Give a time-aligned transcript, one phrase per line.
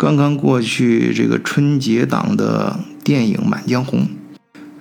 [0.00, 4.00] 刚刚过去这个春节档的电影《满江红》，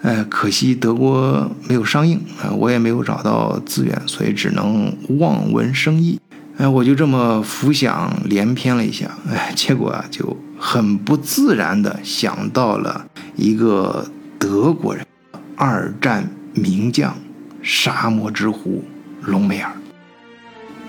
[0.02, 6.18] 哎，可惜德国没有上映啊，我也没有找到资源，所以只能望文生义。
[6.56, 13.06] 哎，我就这么浮想联翩了一下，哎，结果啊，就很不自然的想到了
[13.36, 14.10] 一个
[14.40, 15.06] 德国人，
[15.58, 17.14] 二战名将，
[17.62, 18.86] 沙漠之狐
[19.24, 19.70] 隆美尔。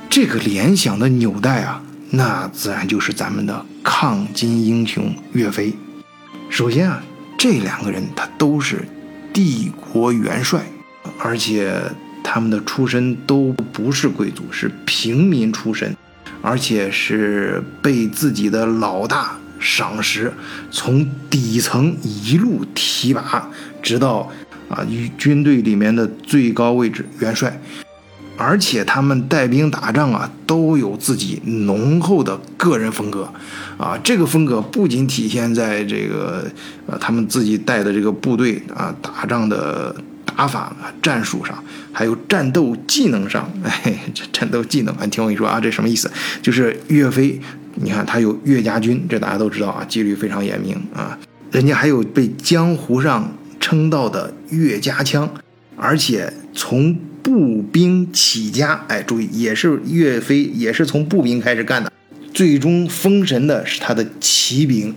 [0.08, 5.72] 这个联想的纽带啊，那自然就是咱们的抗金英雄岳飞。
[6.48, 7.00] 首先啊，
[7.38, 8.84] 这两个人他都是
[9.32, 10.66] 帝国元帅，
[11.20, 11.80] 而且
[12.24, 15.96] 他们的出身都不是贵族，是平民出身，
[16.42, 20.32] 而且是被自己的老大赏识，
[20.72, 23.48] 从底层一路提拔，
[23.80, 24.28] 直到
[24.68, 24.84] 啊
[25.16, 27.60] 军队里面的最高位置元帅。
[28.40, 33.30] 而且他们带兵打仗啊，都有自己浓厚的个人风格，
[33.76, 36.50] 啊，这个风格不仅体现在这个
[36.86, 43.46] 呃他们自己带的这个部队啊打仗的打法、战术上，还有战斗技能上。
[43.62, 46.10] 哎，这战斗技能，你听我跟你说啊，这什么意思？
[46.40, 47.38] 就是岳飞，
[47.74, 51.18] 你看他有岳家军，这大家都知道啊，纪律非常严明啊。
[51.50, 55.28] 人家还有被江湖上称道的岳家枪，
[55.76, 56.96] 而且从
[57.30, 61.92] 步兵起家，哎，注意，也是岳飞，也是从步兵开始干的。
[62.34, 64.92] 最终封神的是他的骑兵，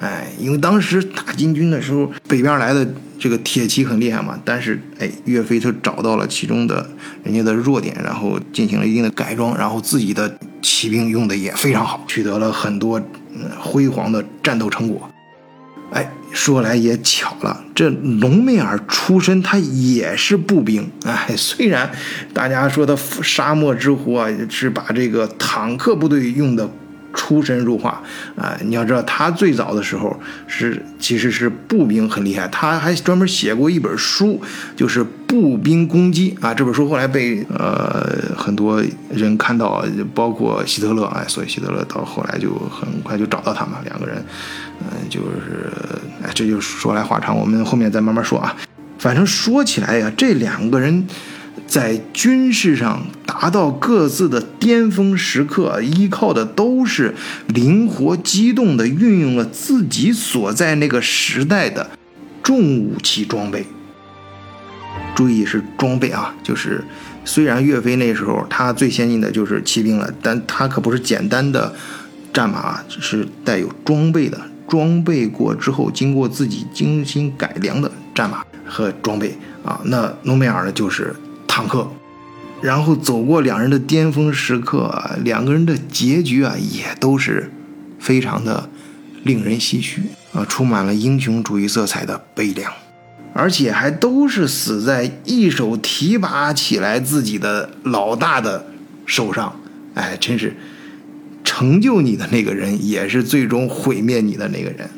[0.00, 2.84] 哎，因为当时打金军的时候，北边来的
[3.20, 4.36] 这个铁骑很厉害嘛。
[4.44, 6.90] 但是，哎，岳飞他找到了其中的
[7.22, 13.00] 人家的弱点，然后进行了一定的改装，然后自己的骑兵用的也非常好，取得了很多
[13.60, 15.08] 辉煌的战斗成果。
[15.92, 20.86] 哎，说来也巧了，这隆美尔出身他也是步兵。
[21.04, 21.90] 哎，虽然
[22.34, 26.70] 大家说的沙漠之狐啊，是把这个坦克部队用的。
[27.26, 28.00] 出神入化
[28.36, 28.56] 啊！
[28.64, 34.40] 你要知道，他最早的时候是其实是步兵很厉害，他还专门写过一本书，
[34.76, 36.54] 就是步兵攻击啊。
[36.54, 39.84] 这本书后来被呃很多人看到，
[40.14, 44.24] 包括希特勒哎，所以希特勒到后来就很快就找到他们两个人，
[44.82, 45.68] 嗯，就是
[46.22, 48.54] 哎，这就说来话长，我们后面再慢慢说啊。
[49.00, 51.04] 反正说起来呀，这两个人。
[51.66, 57.14] 在军事上达到各自的巅峰时刻，依靠的都是
[57.48, 61.90] 灵活机动的运用了自己所在那个时代的
[62.42, 63.66] 重武器装备。
[65.14, 66.84] 注意是装备啊，就是
[67.24, 71.74] 虽然岳飞那时候他最先进的就是骑兵了，但他可不是简单的
[72.32, 79.80] 战马，是带有装备的，装备过之后经过自己精心改良的战马和装备啊。
[79.84, 81.14] 那隆美尔呢，就是。
[81.56, 81.90] 坦克，
[82.60, 84.94] 然后走过两人的巅峰时刻，
[85.24, 87.50] 两个人的结局啊，也都是
[87.98, 88.68] 非常的
[89.22, 90.02] 令人唏嘘
[90.34, 92.70] 啊，充满了英雄主义色彩的悲凉，
[93.32, 98.66] 而且还都是死在一手提拔起来自己的老大的
[99.06, 99.58] 手上，
[99.94, 100.54] 哎，真是
[101.42, 104.90] 成就你的那个人，也是最终毁灭你的那个人。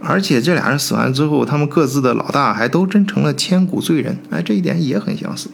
[0.00, 5.48] 而且这俩人死完之后，他们各自的老大还都真成了千古罪人，哎，这一点也很相似，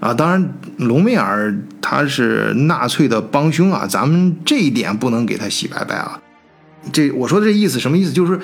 [0.00, 6.18] 啊，当然隆美尔他是纳粹的帮凶啊，咱们这一点不能给他洗白白啊。
[6.92, 8.12] 这我说的这意思什么意思？
[8.12, 8.40] 就是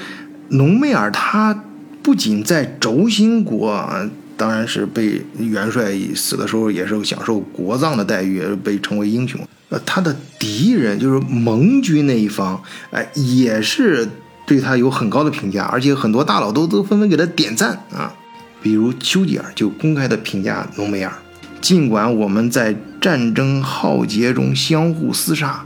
[0.50, 1.64] 隆美尔他
[2.02, 9.40] 不仅在轴心国啊，当然是被元帅死的时候也是享受国葬的待遇，被称为英雄。
[9.70, 14.06] 呃，他的敌人就是盟军那一方，哎，也是。
[14.50, 18.12] 对他有很高的评价，而且很多大佬都都纷纷给他点赞啊。
[18.60, 21.12] 比如丘吉尔就公开的评价隆美尔：
[21.60, 25.64] 尽管我们在战争浩劫中相互厮杀，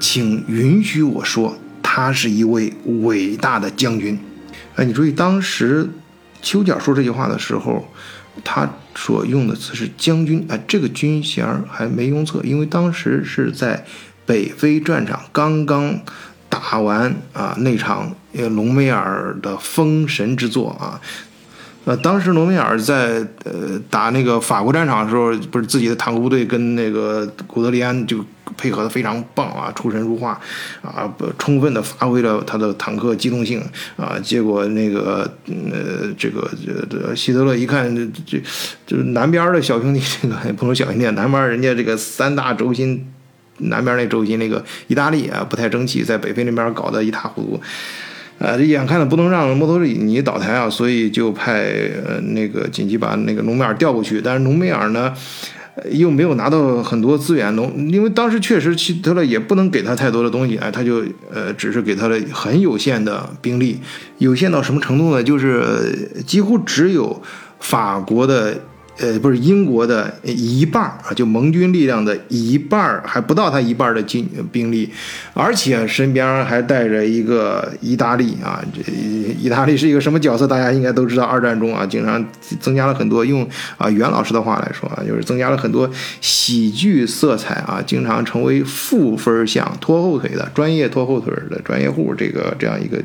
[0.00, 4.18] 请允许我说，他是一位伟大的将军。
[4.76, 5.90] 哎，你注意，当时
[6.40, 7.86] 丘吉尔说这句话的时候，
[8.42, 13.84] 他所用的词是将军，哎，这个军衔还没用错，因为当时是在
[14.24, 16.00] 北非战场刚刚。
[16.60, 21.00] 打完啊那场呃隆美尔的封神之作啊，
[21.84, 28.24] 呃当时隆美尔在呃打那个法国战场的时候，不是自己的坦克部队跟那个古德里安就
[28.56, 30.38] 配合的非常棒啊，出神入化
[30.82, 31.08] 啊，
[31.38, 33.62] 充分的发挥了他的坦克机动性
[33.96, 38.42] 啊，结果那个呃这个这这希特勒一看这这
[38.86, 43.06] 就是南边的小兄弟，这个 不能小兄弟，南边人家这个三大轴心。
[43.58, 47.60] 南边那轴心那个意大利啊不太争气，在北非那边搞得一塌糊涂，
[48.38, 51.62] 呃，这眼看着不能让墨索里尼倒台啊，所以就派
[52.06, 54.20] 呃那个紧急把那个隆美尔调过去。
[54.20, 55.12] 但是隆美尔呢，
[55.90, 63.80] 又没有拿到很多资源，隆因为当时确实希特勒也不能给他太多的东西，哎，他就呃只是给他了很有限的兵力，
[64.18, 65.22] 有限到什么程度呢？
[65.22, 67.20] 就是几乎只有
[67.58, 68.60] 法国的。
[68.98, 74.90] 呃，不是英国的一半啊，就盟军力量的一半还不到他一半的军兵力，
[75.34, 78.92] 而且身边还带着一个意大利啊，这
[79.40, 80.48] 意大利是一个什么角色？
[80.48, 82.24] 大家应该都知道，二战中啊，经常
[82.58, 85.88] 增加了很多用啊袁老师的话来说啊，就是增加了很多
[86.20, 93.00] 喜剧色彩啊，经常成为负分项、拖后腿的专业拖后腿的专业户，这个这样一个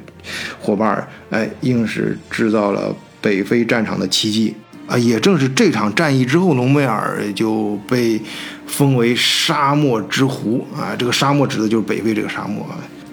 [0.60, 4.56] 伙伴，哎，硬是制造了北非战场的奇迹。
[4.88, 8.22] 啊，也正是这场战役之后，隆美尔就被
[8.68, 10.96] 封为沙漠之狐啊。
[10.98, 12.66] 这个沙漠指的就是北非这个沙漠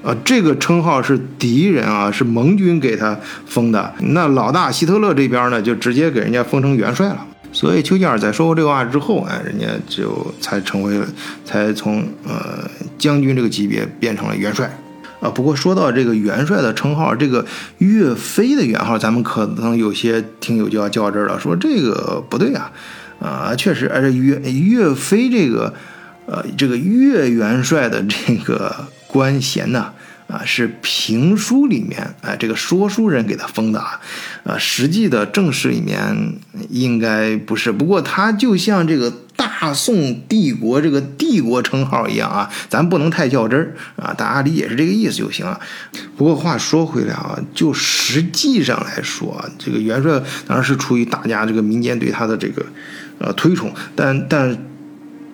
[0.02, 0.14] 啊。
[0.24, 3.94] 这个称号是敌人啊，是盟军给他封的。
[4.00, 7.26] 那老大希特勒这边呢，就直接给人家封成元帅了。
[7.52, 11.00] 所以丘吉尔在说过这个话之后，哎，人家就才成为，
[11.44, 14.70] 才从呃将军这个级别变成了元帅。
[15.20, 17.44] 啊，不过说到这个元帅的称号，这个
[17.78, 22.72] 岳飞的元号，咱们可能有些听友就要较真了，说这个不对啊，
[23.20, 25.74] 啊，确实，而且岳岳飞这个，
[26.26, 29.92] 呃，这个岳元帅的这个官衔呢。
[30.30, 34.00] 啊是评书里面，哎，这个说书人给他封的啊，
[34.44, 36.34] 啊，实际的正史里面
[36.68, 37.72] 应该不是。
[37.72, 45.58] 不过他就像这个大宋帝国这个帝国称号一样啊，咱不能太较真儿啊，大家理解是这个意思就行了。
[46.16, 52.64] 不过话说回来啊，就实际上来说啊，这个元帅当然是出于大家这个民间对他的这个
[53.18, 54.56] 呃推崇，但但。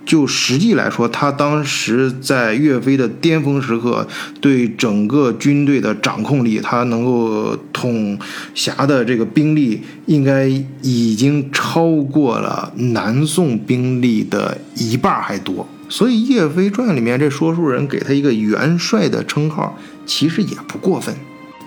[0.06, 4.06] 就实际来说，他当时在岳飞的巅峰时刻，
[4.40, 8.16] 对整个军队的掌控力，他能够统
[8.54, 10.46] 辖的这个兵力，应该
[10.80, 15.66] 已经超过了南宋兵力的一半还多。
[15.88, 19.76] 所以《岳飞传》里面这说书人给他一个元帅的称号，
[20.06, 21.12] 其实也不过分。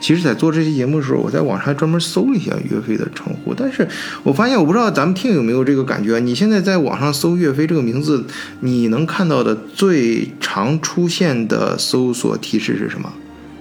[0.02, 3.88] 其实，在做这期节目的时候，我在网上还专门搜了一下岳飞的称呼，但是
[4.24, 6.20] 我发现，我不知道咱们听有没有这个感觉。
[6.20, 8.26] 你现在在网上搜岳飞这个名字，
[8.62, 13.12] 你能看到的最常出现的搜索提示是什么？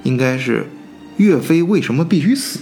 [0.05, 0.67] 应该是
[1.17, 2.61] 岳飞为什么必须死？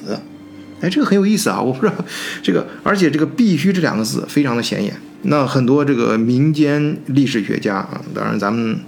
[0.81, 1.61] 哎，这个很有意思啊！
[1.61, 1.95] 我不知道
[2.43, 4.95] 这个，而且这个“必须”这两个字非常的显眼。
[5.23, 8.79] 那很多这个民间历史学家啊，当然咱们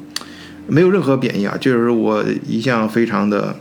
[0.66, 3.54] 没有任何贬义啊，就是我一向非常的。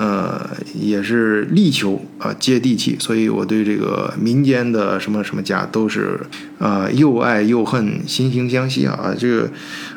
[0.00, 0.48] 呃，
[0.78, 6.20] 也是力求啊接地气，所以我对这个民间的什么什么家都是
[6.60, 9.12] 啊又爱又恨，惺惺相惜啊。
[9.18, 9.50] 这个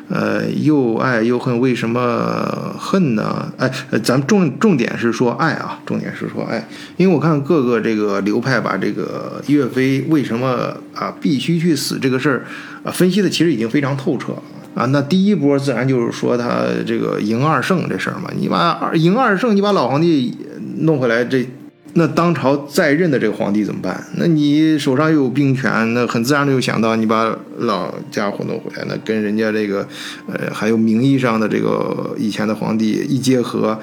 [0.08, 3.52] 呃又爱又恨，为什么恨呢？
[3.58, 3.70] 哎，
[4.02, 6.66] 咱们重重点是说爱啊，重点是说爱，
[6.96, 12.44] 因为我看各个这个流派把这个岳飞为什么啊必须去死这个事儿
[12.82, 14.42] 啊分析的其实已经非常透彻了。
[14.74, 20.36] 啊，那第一波自然就是说他这个赢二胜这事儿嘛，你把二赢二胜，你把老皇帝
[20.78, 21.46] 弄回来，这
[21.94, 24.02] 那当朝在任的这个皇帝怎么办？
[24.16, 29.86] 那你手上又有兵权，那很自然的就想到你把老家伙弄回来，那跟人家这个
[30.26, 33.78] 呃还有名义上的这个以前的皇帝一结合，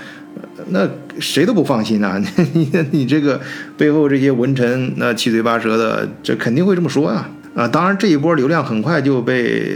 [0.70, 0.90] 那
[1.20, 2.20] 谁都不放心呐。
[2.54, 3.40] 你你这个
[3.78, 7.30] 背后这些文臣那七嘴八舌的，这肯定会这么说啊。
[7.56, 9.75] 啊，当然这一波流量很快就被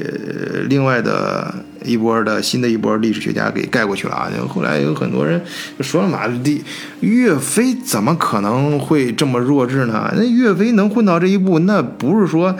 [0.69, 1.53] 另外的
[1.83, 4.31] 一波的新的一波历史学家给盖过去了啊！
[4.47, 5.41] 后来有很多人
[5.81, 6.63] 说了嘛，的
[7.01, 10.13] 岳飞怎么可能会这么弱智呢？
[10.15, 12.55] 那岳飞能混到这一步，那不是说，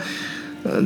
[0.64, 0.82] 呃，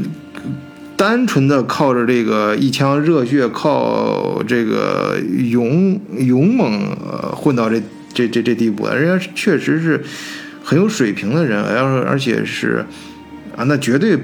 [0.97, 5.19] 单纯的靠着这个一腔热血，靠这个
[5.51, 10.05] 勇勇猛呃混到这这这这地步，人家确实是
[10.63, 12.85] 很有水平的人，而而且是。
[13.59, 14.17] 啊，那绝对，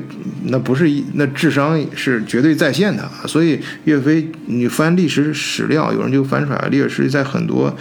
[0.45, 3.11] 那不是一，那智商是绝对在线的。
[3.26, 7.76] 所以岳飞，你翻历史史料，有人就翻出来，历史在很多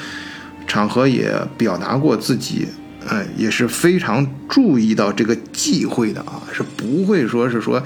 [0.65, 2.67] 场合也表达过自己，
[3.07, 7.83] 哎，也是非常注意到这个忌讳的啊，是不会说是说，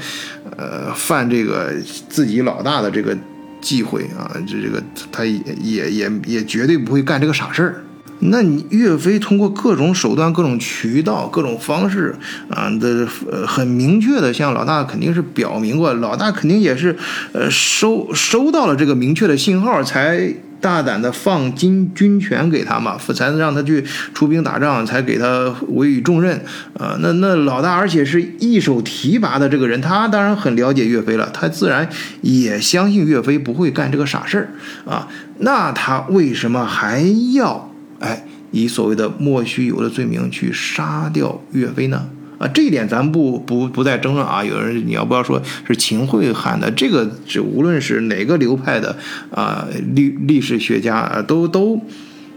[0.55, 1.73] 呃，犯这个
[2.07, 3.17] 自己老大的这个
[3.59, 4.81] 忌讳啊，这这个
[5.11, 7.83] 他也也也也绝对不会干这个傻事儿。
[8.19, 12.15] 那你岳飞通过各种手段、各种渠道、各种方式
[12.49, 16.95] 啊的，呃，很明确的向老大肯定是表明过，老大肯定也是，
[17.33, 23.83] 呃，收收到了这个明确的信号，才大胆的放军军权给他嘛，才让他去
[24.15, 26.35] 出兵打仗，才给他委以重任
[26.73, 26.97] 啊。
[26.99, 31.87] 那那老大，而且是一手提拔的这个人，他当然很了解岳飞了，他自然
[32.21, 34.49] 也相信岳飞不会干这个傻事儿
[34.91, 35.07] 啊。
[35.37, 37.03] 那他为什么还
[37.35, 37.66] 要？
[37.99, 42.09] 哎，以所谓的莫须有的罪名去杀掉岳飞呢？
[42.39, 44.43] 啊，这一点咱不不不再争论啊。
[44.43, 46.69] 有人你要不要说是秦桧喊的？
[46.69, 48.95] 这个是无论是哪个流派的
[49.31, 51.81] 啊历历史学家啊，都都，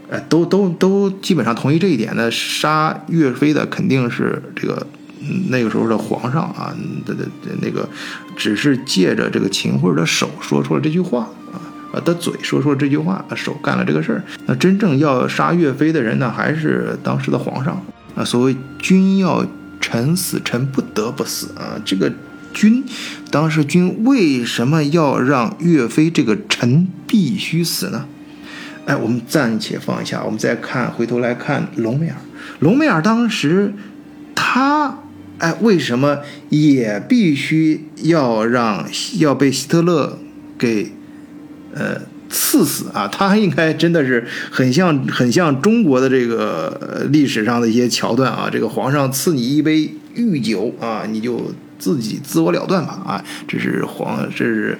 [0.08, 2.14] 呃，都都都基本上同意这一点。
[2.16, 4.86] 那杀岳飞的肯定是这个
[5.50, 6.74] 那个时候的皇上啊，
[7.04, 7.26] 的的
[7.60, 7.86] 那个
[8.34, 11.60] 只是借着这个秦桧的手说出了这句话啊，
[11.92, 14.22] 啊的嘴说出了这句话，手干了这个事儿。
[14.46, 17.82] 那真正要杀岳飞的人呢，还是当时的皇上
[18.14, 18.24] 啊。
[18.24, 19.46] 所谓君要。
[19.82, 21.80] 臣死，臣不得不死啊！
[21.86, 22.12] 这个
[22.52, 22.84] 君，
[23.30, 28.04] 当时君为什么要让岳飞这个臣必须死呢？
[28.84, 32.16] 哎，我们暂且放一下，我们再看，回头来看隆美尔。
[32.58, 33.72] 隆美尔当时
[34.34, 34.98] 他
[35.38, 36.18] 哎，为什么
[36.50, 38.86] 也必须要让
[39.18, 40.18] 要被希特勒
[40.58, 40.92] 给
[41.74, 42.00] 呃？
[42.32, 43.08] 赐死啊！
[43.08, 48.48] 他应该真的是很像很像中国的这个历史上的一些桥段啊。
[48.48, 53.24] 这个皇上赐你一杯御酒啊，你就自己自我了断吧啊！
[53.48, 54.78] 这是皇这是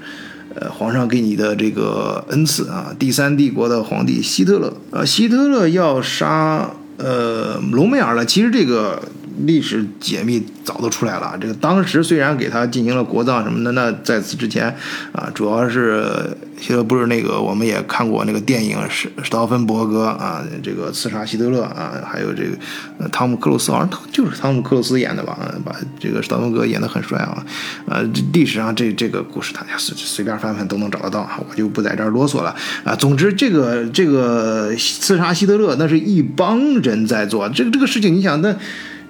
[0.55, 2.95] 呃皇上给你的这个恩赐啊。
[2.97, 8.25] 第三帝国的皇帝希特勒啊，希特勒要杀呃隆美尔了。
[8.25, 9.03] 其实这个。
[9.47, 11.37] 历史解密早都出来了。
[11.41, 14.75] 这个当时虽然给他进行了国葬什么的，那在此之前
[15.13, 25.39] 啊，主要是希特不是那个，我们也看过那个电影《史史道芬伯格》啊，这个刺杀希特勒啊，还有这个汤姆克鲁斯，好像就是汤姆克鲁斯演的吧？
[25.65, 27.45] 把这个史道芬格演得很帅啊。
[27.87, 32.55] 呃，历史上这这个故事大家随随便翻翻都能找得到，我就不在这儿啰嗦了
[32.85, 32.95] 啊。
[32.95, 38.55] 总之，这个这个刺杀希特勒，那是一帮人在做这个这个事情，你想那。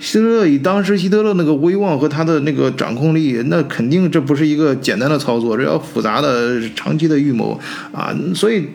[0.00, 7.60] 希特勒以当时希特勒那个威望和他的那个掌控力，那肯定这不是一个简单的操作，这要复杂的长期的预谋
[7.92, 8.10] 啊！
[8.34, 8.66] 所以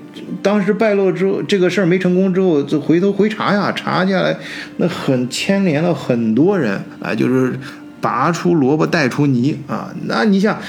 [0.44, 4.38] 当时败落之后，这个事儿没成功之后，就回头回查呀，查下来
[4.77, 7.60] 那很牵连了很多人啊，就是
[8.00, 9.91] 拔出萝卜带出泥啊！
[10.05, 10.60] 那你想，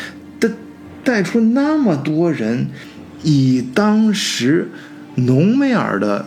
[0.40, 0.48] 带
[1.04, 2.68] 带出那么多人，
[3.22, 4.70] 以当时
[5.16, 6.24] 浓梅尔的，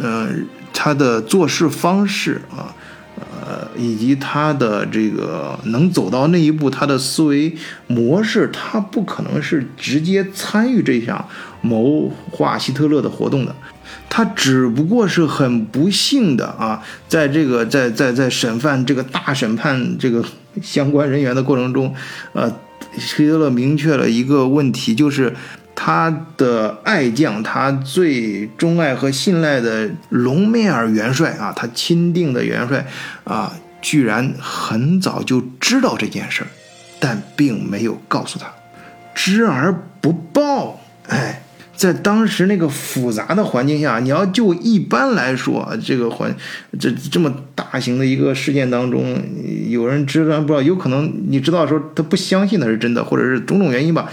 [0.00, 2.74] 嗯，他的做事方式啊。
[3.80, 7.56] 以及他的这个能走到那一步，他的思维
[7.86, 11.26] 模式，他不可能是直接参与这项
[11.62, 13.56] 谋划希特勒的活动的，
[14.08, 20.22] 他只不过是很不幸的啊，在这个在在在审判这个大审判这个
[20.62, 21.94] 相关人员的过程中，
[22.34, 22.52] 呃，
[22.98, 25.34] 希特勒明确了一个问题，就是。
[25.82, 32.86] 他的爱将，他最钟爱和信赖的隆美尔元帅啊，他钦定的元帅
[33.24, 36.48] 啊，居然很早就知道这件事儿，
[36.98, 38.52] 但并没有告诉他，
[39.14, 40.80] 知而不报。
[41.08, 41.42] 哎，
[41.74, 46.34] 在当时那个复杂的环境下，你要就一般来说，这个环
[46.78, 49.20] 这这么大型的一个事件当中，
[49.68, 50.62] 有人知道不知道？
[50.62, 54.10] 有可能你知道的时候，他不相信那是真的，或者是种种原因吧。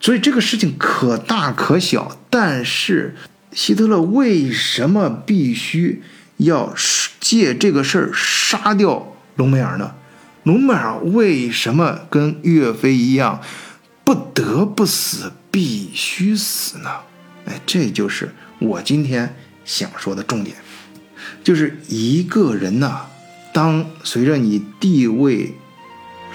[0.00, 3.14] 所以这个事情可大可小，但是
[3.52, 6.02] 希特勒为什么必须
[6.44, 6.74] 要
[7.20, 9.94] 借这个事儿杀掉隆美尔呢？
[10.44, 13.40] 隆美尔为什么跟岳飞一样
[14.04, 16.90] 不得不死、必须死呢？
[17.46, 20.56] 哎，这就是我今天想说的重点，
[21.44, 23.06] 就是一个人呐，
[23.52, 25.54] 当随着你地位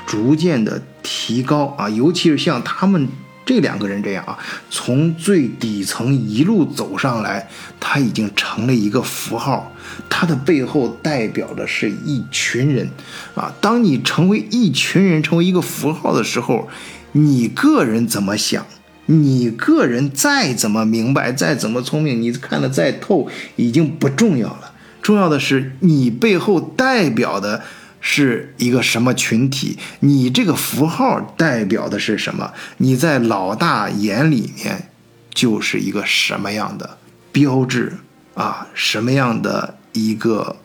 [0.06, 3.08] 逐渐的提高啊，尤其是像他们。
[3.48, 4.38] 这两个人这样啊，
[4.70, 7.48] 从最底层一路走上来，
[7.80, 9.72] 他已经成了一个符号，
[10.10, 12.90] 他的背后代表的是一群人
[13.36, 13.56] 啊。
[13.62, 16.68] 当你成为一群人，成为一个符号的时候，
[17.14, 18.68] 你个人怎么想，
[19.06, 24.74] 你个人再怎么明白，再怎么聪明，你看得再透，已经不重要了。
[25.02, 27.64] 重要的是你背后代表的。
[28.00, 29.78] 是一个什么群体？
[30.02, 32.54] 你这个符号代表的是什么？
[32.78, 34.90] 你在老大眼里面
[35.34, 36.98] 就是一个什么样的
[37.32, 37.94] 标志
[38.36, 38.68] 啊？
[38.74, 40.58] 什么样的一个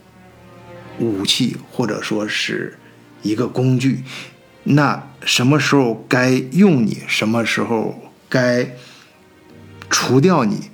[0.99, 2.79] 武器，或者说是
[3.23, 4.05] 一个工具？
[4.65, 7.03] 那什么时候该用你？
[7.09, 8.77] 什么时候该
[9.91, 10.71] 除掉你？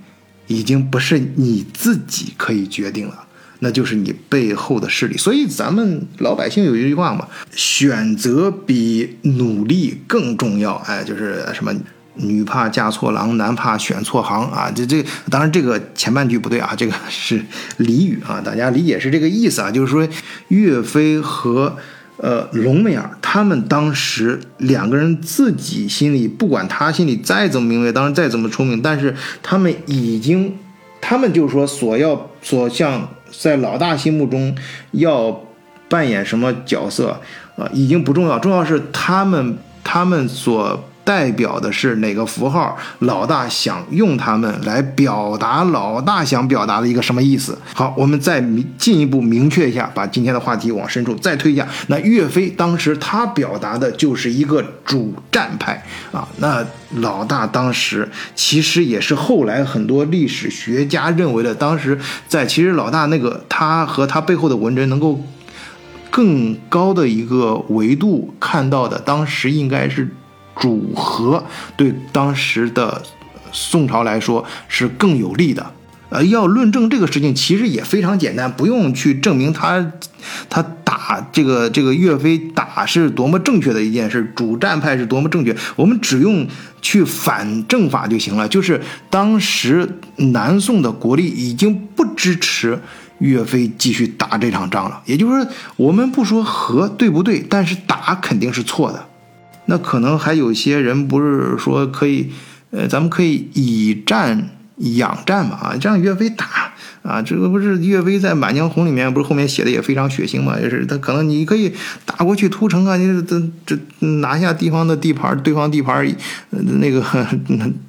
[0.46, 3.27] 已经不是你自己可以决定了。
[3.60, 10.74] 那就是你背后的势力，所以咱们老百姓有一句话嘛，选择比努力更重要。
[10.86, 11.74] 哎，就是什么
[12.14, 14.70] 女怕嫁错郎，男怕选错行啊。
[14.72, 17.44] 这这，当然这个前半句不对啊，这个是
[17.78, 19.68] 俚语啊，大家理解是这个意思啊。
[19.68, 20.08] 就是说，
[20.46, 21.76] 岳飞和
[22.18, 30.56] 呃隆美尔他们当时两个人自己心里，不管他心里再怎么明白，当然再怎么聪明，但是他们已经，
[31.00, 33.08] 他们就是说所要所向。
[33.30, 34.54] 在老大心目中，
[34.92, 35.44] 要
[35.88, 37.20] 扮演什么角色
[37.56, 40.84] 啊，已经不重要，重要是他们他们所。
[41.08, 42.76] 代表的是哪个符号？
[42.98, 47.56] 老大想用它们来表达老大想表达的一个什么意思？
[47.72, 48.44] 好，我们再
[48.76, 51.66] 进一步明确一下，把今天的话题往深处再推一下。
[51.86, 56.28] 那岳飞当时他表达的就是一个主战派啊。
[56.36, 56.62] 那
[56.96, 61.98] 老大当时其实也是后来很多历史学家认为的，当时
[62.28, 65.24] 在其实老大那个他和他背后的文人能够
[66.10, 70.06] 更高的一个维度看到的，当时应该是。
[70.58, 71.44] 主和
[71.76, 73.02] 对当时的
[73.52, 75.72] 宋朝来说是更有利的，
[76.10, 79.92] 呃，要论证这个事情其实也非常简单，不用去证明他
[80.50, 86.46] 他打这个这个岳飞打是多么正确的一件事，主战派是多么正确，我们只用
[86.82, 88.46] 去反证法就行了。
[88.48, 92.78] 就是当时南宋的国力已经不支持
[93.18, 99.07] 岳飞继续打这场仗了，也就是说，我们不说和对不对，但是打肯定是错的。
[99.68, 102.32] 那可能还有些人不是说可以，
[102.70, 111.72] 呃，咱们可以以战养战嘛啊，让岳飞打啊，这个不是岳飞在《满江红》里面不是后面写的也非常血腥嘛，也是他可能你可以
[112.04, 113.78] 打过去屠城啊，你这这
[114.20, 116.06] 拿下地方的地盘，对方地盘，
[116.50, 117.02] 那个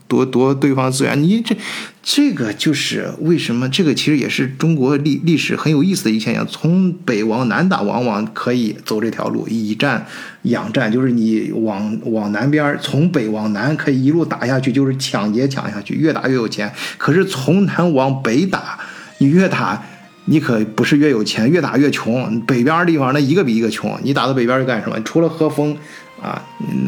[0.08, 1.56] 夺夺对方资源，你这。
[2.02, 6.48] 这个就是为什么这个其实也是中国历历史很有意思的一现象。
[6.48, 10.08] 从北往南打，往往可以走这条路，以战
[10.44, 16.72] 养战，就是你往往南边，从北往南可以一路打下去，就是抢劫抢下去，越打越有钱。
[16.98, 18.80] 可是从南往北打，
[19.20, 19.82] 你越打
[20.26, 22.40] 你可不是越有钱，越打越穷。
[22.42, 25.00] 北边地方那一个比一个穷，你打到北边去干什么？
[25.04, 25.78] 除了喝风
[26.22, 26.44] 啊，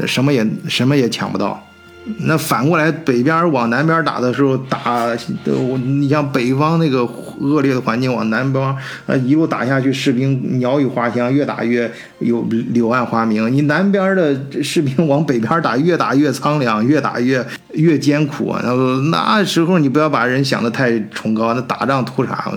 [0.06, 1.64] 什么也什么也抢不到。
[2.22, 5.08] 那反过来，北边往南边打的时候，打
[5.46, 7.08] 我你像北方那个
[7.40, 12.42] 恶劣的环境，往南方啊一路打下去，士兵鸟语花香，越打越有
[12.74, 13.54] 柳暗花明。
[13.54, 18.56] 你南边的士兵往北边打，越打越苍凉，越打越越艰苦。
[18.64, 18.74] 那
[19.12, 22.52] 那时候你不要把人想的太崇高，那打仗图啥？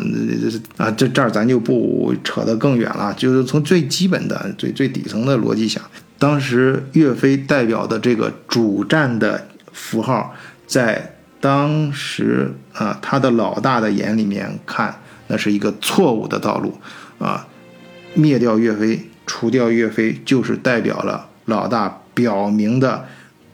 [0.78, 5.82] 啊，这这儿咱就不扯得更远了，就是从最基本的、最最底层的逻辑想。
[6.18, 10.34] 当时岳飞代表的这个主战的符号，
[10.66, 16.78] 在当时啊，他的老大的眼里面看，那是一个错误的道路
[17.18, 17.46] 啊。
[18.14, 23.04] 灭掉岳飞，除掉岳飞，就是代表了老大表明的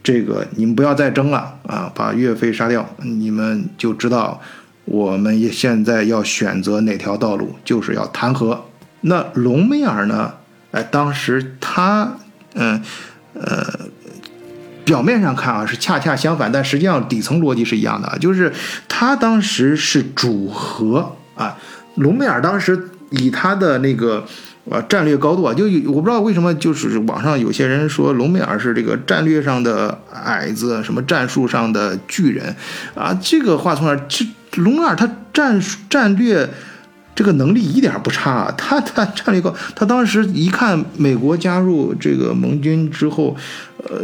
[0.03, 4.41] 这个，你们不要再争了啊，把岳飞杀掉，你们就知道
[4.85, 8.67] 我们也现在要选择哪条道路，就是要谈和。
[9.01, 10.35] 那隆美尔呢？
[10.71, 12.19] 哎，当时他。
[12.55, 12.83] 嗯，
[13.35, 13.67] 呃，
[14.85, 18.17] 表面上看啊是恰恰相反，但实际上底层逻辑是一样的啊。
[18.19, 18.53] 就是
[18.89, 21.57] 他当时是主和啊，
[21.95, 24.27] 隆美尔当时以他的那个
[24.69, 32.57] 呃战略高度啊，就我不知道为什么，就是网上有些人说隆美尔是这个战略上的矮子，什么战术上的巨人
[32.95, 33.17] 啊。
[33.23, 33.95] 这个话从哪？
[34.09, 36.49] 这隆美尔他战战略。
[37.15, 43.37] 这个能力一点不差， 他他战略高，他当时一看美国加入这个盟军之后，
[43.79, 43.99] 呃，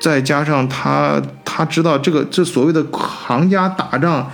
[0.00, 4.30] 再加上他他知道这个这所谓的行家打仗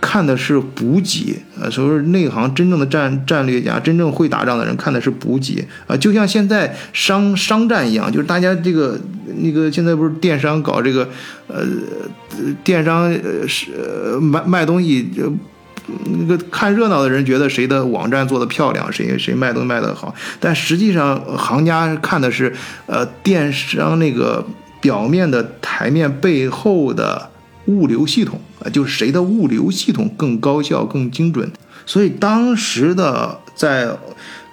[0.00, 8.98] 看的是补给，呃，所谓内行真正的战战略家，真正会打仗的人看的是补给啊，就像现在商商战一样，就是大家这个
[9.38, 11.08] 那个现在不是电商搞这个，
[11.48, 11.64] 呃，
[12.62, 13.72] 电商呃是
[14.20, 15.10] 卖卖东西
[16.04, 22.54] 那个看热闹的人觉得谁的网站做的漂亮，谁谁卖东西卖的好，但实际上行家看的是，
[22.86, 24.44] 呃，电商那个
[24.80, 27.30] 表面的台面背后的
[27.66, 31.50] 物流系统啊，就是谁的物流系统更高效、更精准。
[31.86, 33.96] 所以当时的在。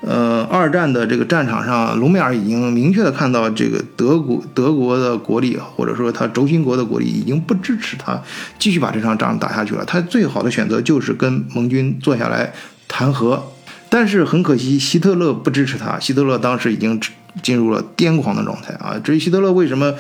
[0.02, 8.22] 呃，二战的这个战场上，隆美尔已经明确的看到，这个德国德国的国力，或者说他轴心国的国力，已经不支持他
[8.60, 9.84] 继续把这场仗打下去了。
[9.84, 12.54] 他最好的选择就是跟盟军坐下来
[12.88, 13.44] 谈和。
[13.90, 16.00] 但是很可惜，希特勒不支持他。
[16.00, 17.00] 希特勒当时已经
[17.44, 19.00] 进入了癫狂的状态啊！
[19.04, 19.94] 至于希特勒为什么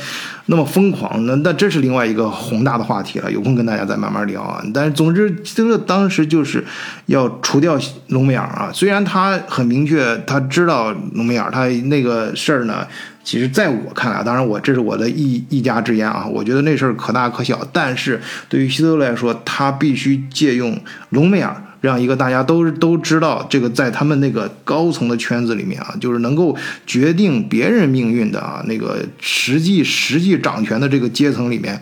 [0.47, 4.61] 那么疯狂，那那这是另外一个宏大的话题了，有空跟大家再慢慢聊啊。
[4.73, 6.65] 但是总之，希特勒当时就是
[7.05, 8.71] 要除掉隆美尔啊。
[8.73, 12.85] 虽然他很明确，他知道隆美尔，他那个事儿呢，
[13.23, 17.65] 其实在我看来，当然我这是我的一一家之言啊，我觉得那事儿可大可小。
[17.71, 18.19] 但是
[18.49, 20.77] 对于希特勒来说，他必须借用
[21.09, 21.55] 隆美尔。
[21.81, 31.79] 让一个大家都都知道，这个在他们那个高层的圈子里面啊，就是能够决定别人命运的啊，那个实际实际掌权的这个阶层里面，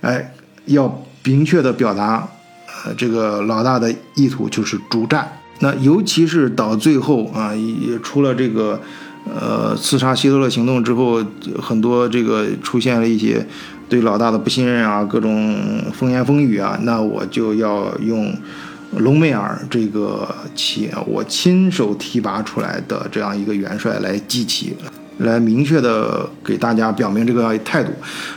[0.00, 0.32] 哎，
[0.66, 2.28] 要明确的表达，
[2.84, 5.26] 呃，这个老大的意图就是主战。
[5.60, 8.80] 那尤其是到最后啊，也出了这个
[9.24, 11.24] 呃刺杀希特勒行动之后，
[11.60, 13.44] 很多这个出现了一些
[13.88, 15.58] 对老大的不信任啊，各种
[15.92, 18.32] 风言风语啊，那我就要用
[18.96, 24.74] 隆美尔这个企业我亲手提拔出来的这样一个元帅来记起。
[25.18, 27.92] 来明确的给大家表明这个态度，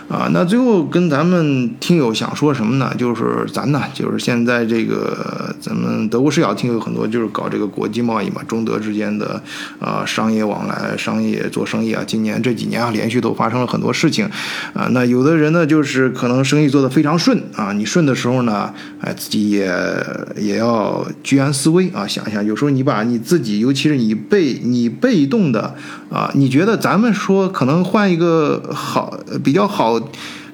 [0.08, 2.92] 啊，那最后跟咱们听友想说什么呢？
[2.98, 9.42] 就是咱呢，就是现在这个咱们德国视角听友很多，就是搞这个国际贸易嘛，中德之间的
[9.80, 14.26] 啊商业往来、商业做生意啊，今年这几年啊连续都发生了很多事情，
[14.74, 19.72] 啊，那有的人呢就是可能生意做得非常顺啊，你顺的时候呢，哎，自己也
[20.36, 25.76] 也要居安思危啊，想一想，有时候你把你自己，尤其是你被你被动的
[26.10, 26.71] 啊，你觉得。
[26.78, 30.00] 咱们说，可能换一个好、比较好、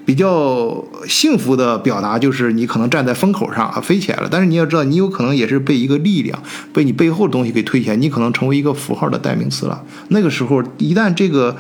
[0.06, 4.28] 比较幸福的表达，就是你可能站在风口上啊，飞起来了。
[4.32, 9.84] 但是你要知道，你有可能也是被一个力量，被你背后的东西给推起来，你可能成为一个符号的代名词了。
[10.10, 11.56] 那个时候，一旦这个，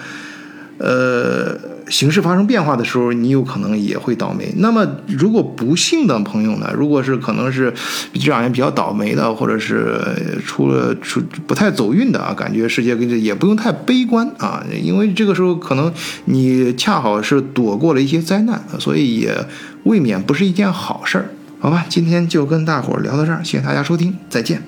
[0.77, 1.57] 呃。
[1.89, 4.53] 形势发生变化的时候，你有可能也会倒霉。
[4.57, 6.69] 那么，如果不幸的朋友呢？
[6.75, 7.73] 如果是可能是
[8.13, 9.97] 这两年比较倒霉的，或者是
[10.45, 15.89] 出了出不太走运的啊，感觉世界跟这也不用太悲观啊，因为这个时候可能
[16.25, 19.33] 你恰好是躲过了一些灾难，所以也
[19.83, 21.29] 未免不是一件好事儿。
[21.59, 24.61] 好吧，今天就跟大伙儿聊到这儿，谢谢大家收听，再见。